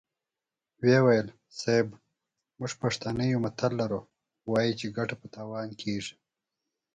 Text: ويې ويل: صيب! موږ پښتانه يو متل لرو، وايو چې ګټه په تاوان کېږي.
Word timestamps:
ويې 0.81 0.99
ويل: 1.05 1.27
صيب! 1.59 1.87
موږ 2.59 2.71
پښتانه 2.83 3.23
يو 3.31 3.39
متل 3.45 3.71
لرو، 3.81 4.01
وايو 4.51 4.77
چې 4.79 4.95
ګټه 4.97 5.15
په 5.21 5.27
تاوان 5.35 5.69
کېږي. 5.81 6.15